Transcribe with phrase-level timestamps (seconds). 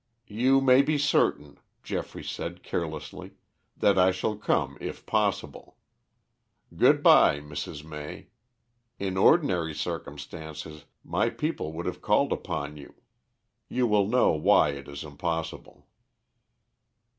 [0.33, 3.33] "You may be certain," Geoffrey said carelessly,
[3.77, 5.77] "that I shall come if possible.
[6.75, 7.83] Good bye, Mrs.
[7.85, 8.29] May.
[8.97, 12.95] In ordinary circumstances my people would have called upon you.
[13.69, 15.85] You will know why it is impossible."